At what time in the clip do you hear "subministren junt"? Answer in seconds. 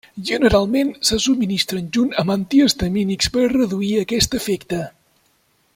1.25-2.15